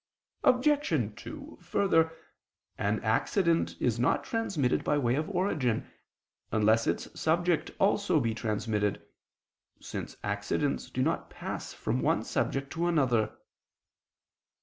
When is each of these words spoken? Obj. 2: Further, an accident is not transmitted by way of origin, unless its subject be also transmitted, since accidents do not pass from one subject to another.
Obj. 0.43 1.11
2: 1.15 1.57
Further, 1.61 2.11
an 2.75 2.99
accident 3.01 3.75
is 3.79 3.99
not 3.99 4.23
transmitted 4.23 4.83
by 4.83 4.97
way 4.97 5.13
of 5.13 5.29
origin, 5.29 5.91
unless 6.51 6.87
its 6.87 7.07
subject 7.21 7.67
be 7.67 7.73
also 7.77 8.19
transmitted, 8.33 9.05
since 9.79 10.17
accidents 10.23 10.89
do 10.89 11.03
not 11.03 11.29
pass 11.29 11.71
from 11.73 12.01
one 12.01 12.23
subject 12.23 12.73
to 12.73 12.87
another. 12.87 13.37